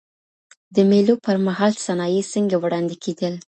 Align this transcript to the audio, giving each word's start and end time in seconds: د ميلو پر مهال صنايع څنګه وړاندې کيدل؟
د 0.75 0.77
ميلو 0.89 1.15
پر 1.25 1.35
مهال 1.45 1.73
صنايع 1.85 2.23
څنګه 2.33 2.55
وړاندې 2.59 2.95
کيدل؟ 3.03 3.33